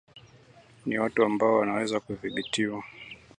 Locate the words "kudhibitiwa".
1.99-2.83